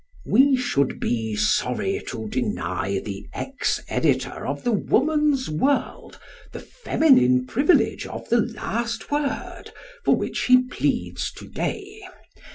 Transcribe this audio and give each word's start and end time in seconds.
We 0.25 0.55
should 0.57 0.99
be 0.99 1.35
sorry 1.35 2.01
to 2.07 2.27
deny 2.27 2.97
the 3.05 3.27
ex 3.35 3.79
editor 3.87 4.47
of 4.47 4.63
the 4.63 4.71
Woman's 4.71 5.47
World 5.47 6.17
the 6.53 6.59
feminine 6.59 7.45
privilege 7.45 8.07
of 8.07 8.27
"the 8.29 8.41
last 8.41 9.11
word" 9.11 9.65
for 10.03 10.15
which 10.15 10.45
he 10.45 10.63
pleads 10.63 11.31
to 11.33 11.47
day. 11.47 12.01